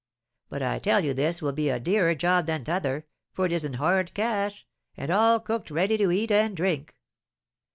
But 0.49 0.63
I 0.63 0.79
tell 0.79 1.05
you 1.05 1.13
this 1.13 1.43
will 1.43 1.51
be 1.51 1.69
a 1.69 1.79
dearer 1.79 2.15
job 2.15 2.47
than 2.47 2.63
t'other, 2.63 3.05
for 3.33 3.45
it 3.45 3.51
is 3.51 3.63
in 3.63 3.73
hard 3.75 4.15
cash, 4.15 4.65
and 4.97 5.11
all 5.11 5.39
cooked 5.39 5.69
ready 5.69 5.95
to 5.99 6.09
eat 6.09 6.31
and 6.31 6.57
drink." 6.57 6.97